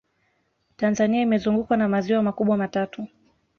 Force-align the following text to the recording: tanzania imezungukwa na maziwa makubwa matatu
tanzania 0.77 1.21
imezungukwa 1.21 1.77
na 1.77 1.89
maziwa 1.89 2.23
makubwa 2.23 2.57
matatu 2.57 3.07